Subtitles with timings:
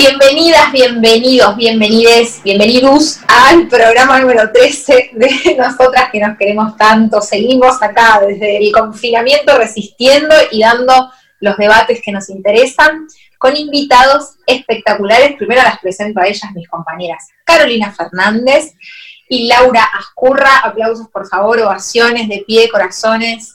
[0.00, 7.20] Bienvenidas, bienvenidos, bienvenides, bienvenidos al programa número 13 de Nosotras que nos queremos tanto.
[7.20, 14.36] Seguimos acá desde el confinamiento resistiendo y dando los debates que nos interesan con invitados
[14.46, 15.36] espectaculares.
[15.36, 18.72] Primero las presento a ellas, mis compañeras Carolina Fernández
[19.28, 20.60] y Laura Ascurra.
[20.64, 23.54] Aplausos, por favor, ovaciones de pie, corazones.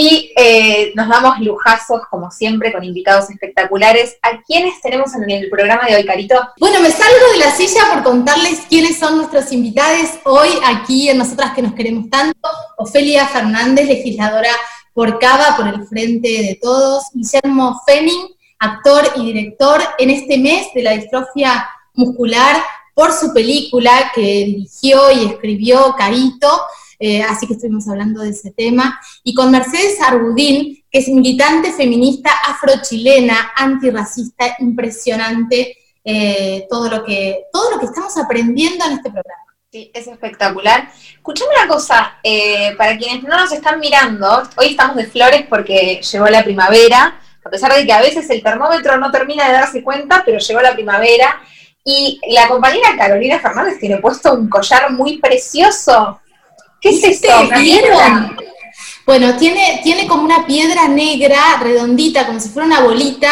[0.00, 4.16] Y eh, nos damos lujazos, como siempre, con invitados espectaculares.
[4.22, 6.36] ¿A quiénes tenemos en el programa de hoy, Carito?
[6.60, 11.18] Bueno, me salgo de la silla por contarles quiénes son nuestros invitados hoy aquí en
[11.18, 12.48] Nosotras que nos queremos tanto.
[12.76, 14.52] Ofelia Fernández, legisladora
[14.92, 17.06] por Cava, por el Frente de Todos.
[17.12, 18.28] Guillermo Fenning,
[18.60, 22.62] actor y director en este mes de la distrofia muscular
[22.94, 26.48] por su película que dirigió y escribió Carito.
[26.98, 31.72] Eh, así que estuvimos hablando de ese tema, y con Mercedes Argudín, que es militante
[31.72, 39.10] feminista afrochilena, antirracista, impresionante, eh, todo, lo que, todo lo que estamos aprendiendo en este
[39.10, 39.44] programa.
[39.70, 40.88] Sí, es espectacular.
[41.14, 46.00] Escuchame una cosa, eh, para quienes no nos están mirando, hoy estamos de flores porque
[46.00, 49.82] llegó la primavera, a pesar de que a veces el termómetro no termina de darse
[49.82, 51.40] cuenta, pero llegó la primavera.
[51.84, 56.20] Y la compañera Carolina Fernández tiene puesto un collar muy precioso.
[56.80, 57.28] ¿Qué es esto?
[57.60, 58.36] ¿Vieron?
[59.04, 63.30] Bueno, tiene, tiene como una piedra negra, redondita, como si fuera una bolita.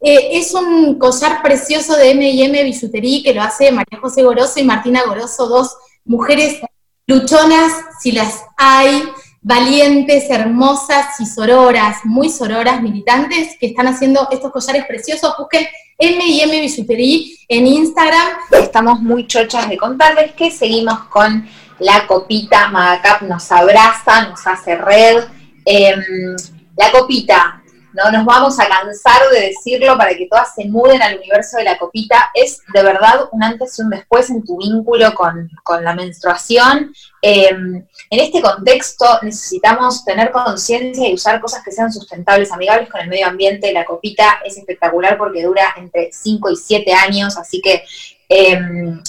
[0.00, 4.62] Eh, es un collar precioso de M&M Bisutería que lo hace María José Goroso y
[4.64, 6.60] Martina Goroso, dos mujeres
[7.06, 9.02] luchonas, si las hay,
[9.42, 15.34] valientes, hermosas y sororas, muy sororas, militantes, que están haciendo estos collares preciosos.
[15.38, 15.66] Busquen
[15.98, 18.28] M&M Bisutería en Instagram.
[18.52, 21.48] Estamos muy chochas de contarles que seguimos con
[21.80, 25.24] la copita Magacap nos abraza, nos hace red.
[25.64, 26.02] Em,
[26.76, 27.62] la copita,
[27.92, 31.64] no nos vamos a cansar de decirlo para que todas se muden al universo de
[31.64, 35.50] la copita, es de verdad un antes y un después en tu vínculo con,
[35.82, 36.92] la menstruación.
[37.20, 43.00] Em, en este contexto necesitamos tener conciencia y usar cosas que sean sustentables, amigables con
[43.00, 43.72] el medio ambiente.
[43.72, 47.84] La copita es espectacular porque dura entre 5 y 7 años, así que
[48.28, 49.00] em,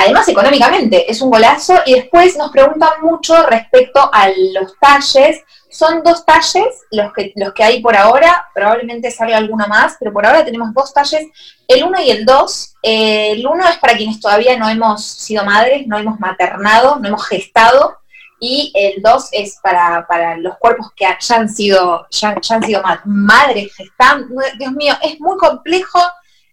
[0.00, 5.42] además económicamente es un golazo y después nos preguntan mucho respecto a los talles.
[5.70, 10.12] Son dos talles los que, los que hay por ahora, probablemente salga alguna más, pero
[10.12, 11.26] por ahora tenemos dos talles,
[11.68, 12.74] el 1 y el 2.
[12.82, 17.24] el 1 es para quienes todavía no hemos sido madres, no hemos maternado, no hemos
[17.26, 17.98] gestado,
[18.40, 23.72] y el 2 es para, los cuerpos que ya han sido, ya, han sido madres
[23.76, 24.42] gestando.
[24.58, 26.00] Dios mío, es muy complejo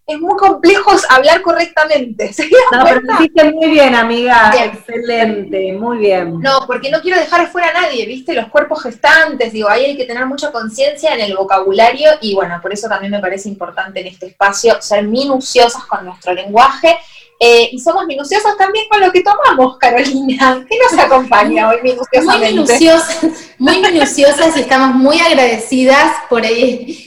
[0.08, 2.30] es muy complejo hablar correctamente.
[2.72, 4.52] no, pero lo hiciste muy bien, amiga.
[4.64, 6.40] Excelente, muy bien.
[6.40, 8.32] No, porque no quiero dejar afuera a nadie, ¿viste?
[8.32, 12.58] Los cuerpos gestantes, digo, ahí hay que tener mucha conciencia en el vocabulario y bueno,
[12.62, 16.98] por eso también me parece importante en este espacio ser minuciosas con nuestro lenguaje
[17.40, 20.64] eh, y somos minuciosas también con lo que tomamos, Carolina.
[20.68, 22.52] ¿Qué nos acompaña hoy minuciosamente?
[22.52, 23.18] Muy minuciosas,
[23.58, 26.42] muy minuciosas y estamos muy agradecidas por,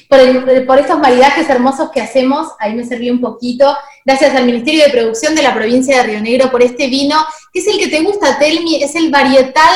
[0.08, 2.48] por, por, estos maridajes hermosos que hacemos.
[2.60, 3.76] Ahí me serví un poquito.
[4.06, 7.18] Gracias al Ministerio de Producción de la provincia de Río Negro por este vino,
[7.52, 9.76] que es el que te gusta, Telmi, es el varietal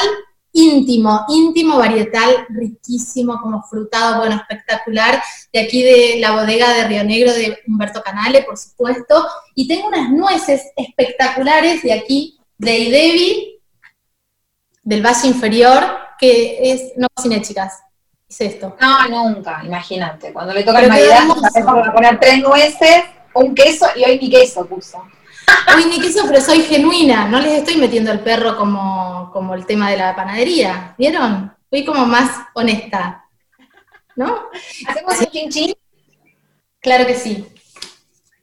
[0.55, 5.21] íntimo, íntimo varietal, riquísimo, como frutado, bueno, espectacular,
[5.51, 9.89] de aquí de la bodega de Río Negro de Humberto Canale, por supuesto, y tengo
[9.89, 13.59] unas nueces espectaculares de aquí, de Idevi,
[14.81, 15.83] del Valle Inferior,
[16.17, 17.81] que es, no cociné, chicas,
[18.29, 18.77] es esto.
[18.79, 24.05] No, nunca, imagínate, cuando le toca el Navidad, a poner tres nueces, un queso, y
[24.05, 25.03] hoy mi queso puso.
[25.75, 29.65] Uy, ni queso, pero soy genuina, no les estoy metiendo el perro como, como el
[29.65, 31.53] tema de la panadería, ¿vieron?
[31.69, 33.25] Fui como más honesta,
[34.15, 34.49] ¿no?
[34.87, 35.73] ¿Hacemos el chin chin?
[36.79, 37.45] Claro que sí.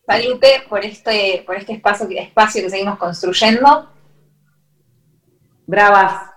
[0.07, 3.89] Salute por este, por este espacio, espacio que seguimos construyendo.
[5.67, 6.29] Bravas.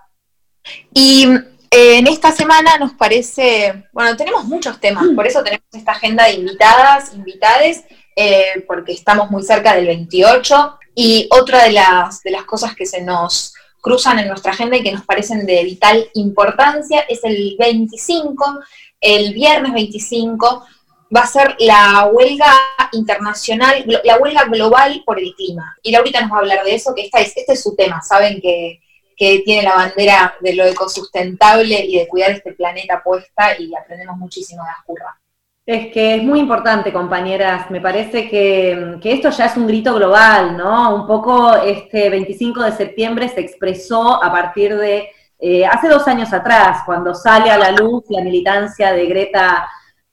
[0.94, 1.26] Y
[1.70, 6.24] eh, en esta semana nos parece, bueno, tenemos muchos temas, por eso tenemos esta agenda
[6.24, 7.84] de invitadas, invitades,
[8.16, 10.78] eh, porque estamos muy cerca del 28.
[10.94, 13.52] Y otra de las, de las cosas que se nos
[13.82, 18.60] cruzan en nuestra agenda y que nos parecen de vital importancia es el 25,
[19.00, 20.66] el viernes 25,
[21.14, 22.52] va a ser la huelga
[22.92, 25.76] internacional, la huelga global por el clima.
[25.82, 28.02] Y Laurita nos va a hablar de eso, que esta es, este es su tema.
[28.02, 28.80] Saben que,
[29.16, 34.16] que tiene la bandera de lo ecosustentable y de cuidar este planeta puesta y aprendemos
[34.16, 35.20] muchísimo de Ascurra.
[35.66, 37.68] Es que es muy importante, compañeras.
[37.72, 40.94] Me parece que, esto ya es un grito global, ¿no?
[40.94, 45.08] Un poco este 25 de septiembre se expresó a partir de
[45.40, 49.68] eh, hace dos años atrás, cuando sale a la luz la militancia de Greta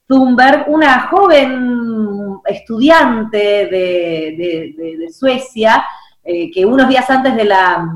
[0.08, 5.86] Thunberg, una joven estudiante de, Suecia,
[6.24, 7.88] eh, que unos días antes de la,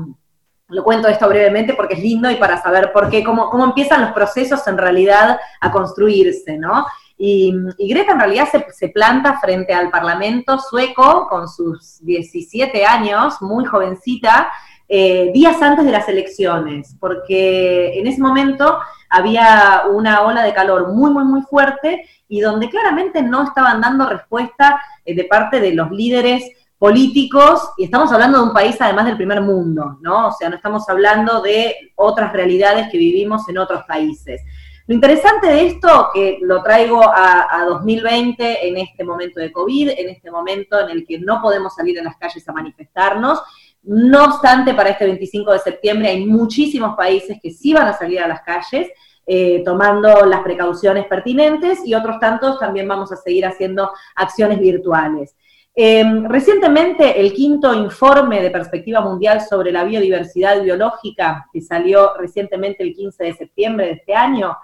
[0.68, 4.02] lo cuento esto brevemente porque es lindo y para saber por qué, cómo, cómo empiezan
[4.02, 6.86] los procesos en realidad a construirse, ¿no?
[7.18, 13.64] Y, Greta en realidad se, planta frente al Parlamento sueco con sus 17 años, muy
[13.64, 14.48] jovencita,
[14.88, 18.78] eh, días antes de las elecciones, porque en ese momento
[19.10, 24.08] había una ola de calor muy, muy, muy fuerte y donde claramente no estaban dando
[24.08, 26.44] respuesta eh, de parte de los líderes
[26.78, 30.28] políticos, y estamos hablando de un país además del primer mundo, ¿no?
[30.28, 34.40] O sea, no estamos hablando de otras realidades que vivimos en otros países.
[34.88, 40.08] Lo interesante de esto, que lo traigo a, 2020 en este momento de COVID, en
[40.08, 43.38] este momento en el que no podemos salir a las calles a manifestarnos,
[43.82, 48.20] no obstante, para este 25 de septiembre hay muchísimos países que sí van a salir
[48.20, 48.88] a las calles,
[49.26, 55.36] eh, tomando las precauciones pertinentes y otros tantos también vamos a seguir haciendo acciones virtuales.
[55.74, 62.82] Em, recientemente, el quinto informe de perspectiva mundial sobre la biodiversidad biológica, que salió recientemente
[62.82, 64.56] el 15 de septiembre de este año,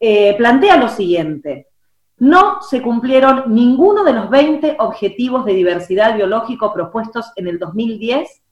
[0.00, 1.68] eh, plantea lo siguiente.
[2.18, 8.42] No se cumplieron ninguno de los 20 objetivos de diversidad biológico propuestos en el 2010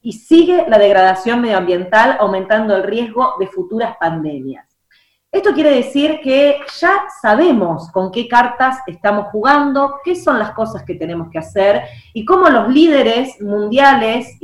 [0.00, 4.66] y sigue la degradación medioambiental aumentando el riesgo de futuras pandemias.
[5.30, 10.82] Esto quiere decir que ya sabemos con qué cartas estamos jugando, qué son las cosas
[10.82, 14.36] que tenemos que hacer y cómo los líderes mundiales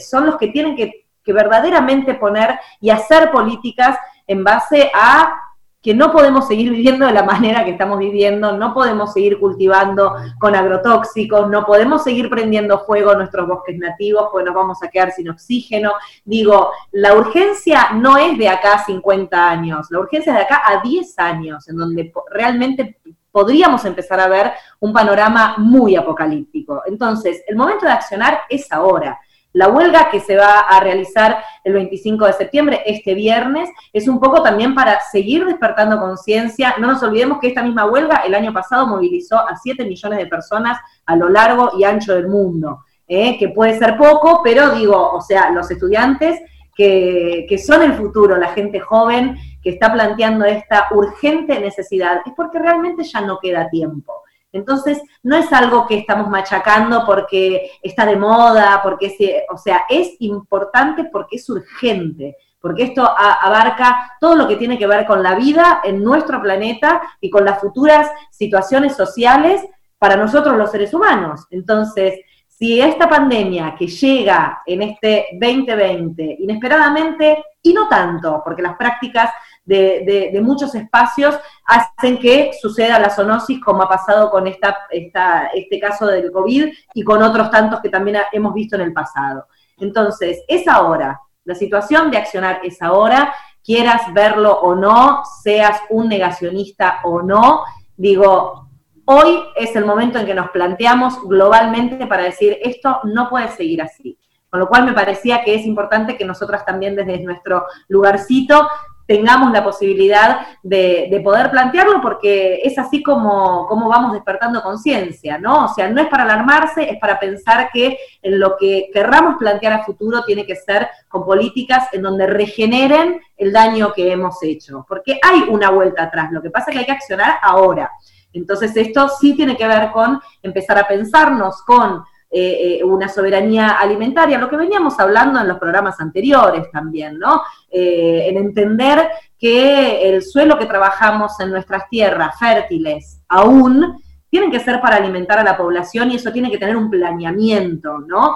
[0.00, 5.41] son los que tienen que verdaderamente poner y hacer políticas en base a
[5.82, 10.14] que no podemos seguir viviendo de la manera que estamos viviendo, no podemos seguir cultivando
[10.38, 15.10] con agrotóxicos, no podemos seguir prendiendo fuego nuestros bosques nativos porque nos vamos a quedar
[15.10, 15.92] sin oxígeno.
[16.24, 20.62] Digo, la urgencia no es de acá a 50 años, la urgencia es de acá
[20.64, 23.00] a 10 años, en donde realmente
[23.32, 26.82] podríamos empezar a ver un panorama muy apocalíptico.
[26.86, 29.18] Entonces, el momento de accionar es ahora.
[29.52, 34.18] La huelga que se va a realizar el 25 de septiembre, este viernes, es un
[34.18, 36.74] poco también para seguir despertando conciencia.
[36.78, 40.26] No nos olvidemos que esta misma huelga el año pasado movilizó a 7 millones de
[40.26, 43.36] personas a lo largo y ancho del mundo, ¿eh?
[43.38, 46.40] que puede ser poco, pero digo, o sea, los estudiantes
[46.74, 52.32] que, que son el futuro, la gente joven que está planteando esta urgente necesidad, es
[52.34, 54.21] porque realmente ya no queda tiempo.
[54.52, 59.16] Entonces, no es algo que estamos machacando porque está de moda, porque es,
[59.50, 64.86] o sea, es importante porque es urgente, porque esto abarca todo lo que tiene que
[64.86, 69.64] ver con la vida en nuestro planeta y con las futuras situaciones sociales
[69.98, 71.46] para nosotros los seres humanos.
[71.50, 78.76] Entonces, si esta pandemia que llega en este 2020 inesperadamente, y no tanto, porque las
[78.76, 79.30] prácticas
[79.64, 86.06] de, muchos espacios hacen que suceda la zoonosis, como ha pasado con esta, este caso
[86.06, 89.46] del COVID y con otros tantos que también hemos visto en el pasado.
[89.78, 96.08] Entonces, es ahora, la situación de accionar es ahora, quieras verlo o no, seas un
[96.08, 97.62] negacionista o no,
[97.96, 98.68] digo,
[99.04, 103.82] hoy es el momento en que nos planteamos globalmente para decir, esto no puede seguir
[103.82, 104.18] así.
[104.48, 108.68] Con lo cual me parecía que es importante que nosotras también desde nuestro lugarcito
[109.06, 115.66] tengamos la posibilidad de, poder plantearlo, porque es así como, como vamos despertando conciencia, ¿no?
[115.66, 119.72] O sea, no es para alarmarse, es para pensar que en lo que querramos plantear
[119.72, 124.84] a futuro tiene que ser con políticas en donde regeneren el daño que hemos hecho,
[124.88, 127.90] porque hay una vuelta atrás, lo que pasa es que hay que accionar ahora.
[128.32, 132.02] Entonces esto sí tiene que ver con empezar a pensarnos con
[132.34, 137.42] eh, eh, una soberanía alimentaria, lo que veníamos hablando en los programas anteriores también, ¿no?
[137.70, 139.06] Eh, en entender
[139.38, 145.40] que el suelo que trabajamos en nuestras tierras fértiles aún tienen que ser para alimentar
[145.40, 148.34] a la población y eso tiene que tener un planeamiento, ¿no?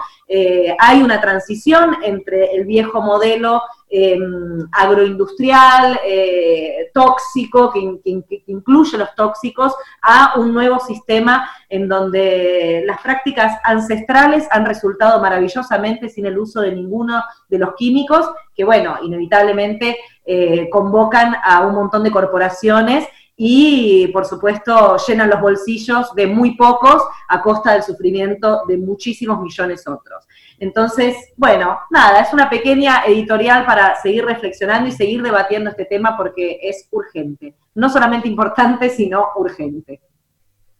[0.78, 7.78] hay una transición entre el viejo modelo Em, agroindustrial, eh, tóxico, que,
[8.48, 16.08] incluye los tóxicos, a un nuevo sistema en donde las prácticas ancestrales han resultado maravillosamente
[16.08, 21.76] sin el uso de ninguno de los químicos, que bueno, inevitablemente eh, convocan a un
[21.76, 27.84] montón de corporaciones y por supuesto llenan los bolsillos de muy pocos a costa del
[27.84, 30.24] sufrimiento de muchísimos millones otros.
[30.58, 36.16] Entonces, bueno, nada, es una pequeña editorial para seguir reflexionando y seguir debatiendo este tema
[36.16, 37.54] porque es urgente.
[37.74, 40.00] No solamente importante, sino urgente.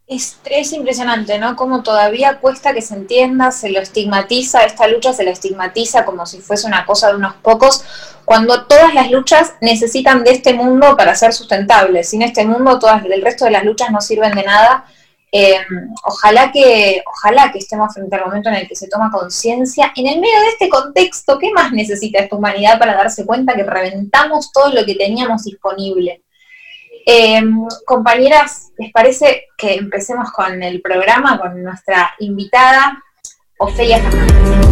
[0.07, 1.57] Es, es, impresionante, ¿no?
[1.57, 6.27] Como todavía cuesta que se entienda, se lo estigmatiza, esta lucha se la estigmatiza como
[6.27, 7.85] si fuese una cosa de unos pocos,
[8.25, 12.09] cuando todas las luchas necesitan de este mundo para ser sustentables.
[12.09, 14.87] Sin este mundo, todas el resto de las luchas no sirven de nada.
[15.33, 15.59] Eh,
[16.05, 19.93] ojalá, que, ojalá que estemos frente al momento en el que se toma conciencia.
[19.97, 23.65] En el medio de este contexto, ¿qué más necesita esta humanidad para darse cuenta que
[23.65, 26.23] reventamos todo lo que teníamos disponible?
[27.05, 27.41] Eh,
[27.85, 33.03] compañeras, ¿les parece que empecemos con el programa, con nuestra invitada,
[33.59, 34.67] Ofelia Fernández?